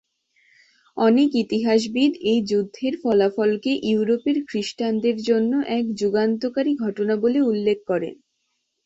অনেক 0.97 1.29
ইতিহাসবিদ 1.43 2.11
এই 2.23 2.39
যুদ্ধের 2.49 2.93
ফলাফলকে 3.03 3.71
ইউরোপের 3.89 4.37
খ্রিস্টানদের 4.49 5.17
জন্য 5.29 5.51
এক 5.77 5.85
যুগান্তকারী 5.99 6.73
ঘটনা 6.83 7.13
বলে 7.23 7.39
উল্লেখ 7.51 7.77
করেন। 7.87 8.15